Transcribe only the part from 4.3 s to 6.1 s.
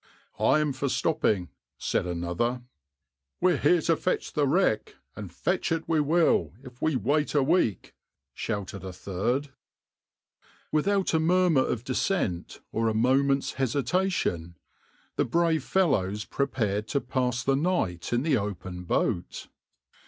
the wreck, and fetch it we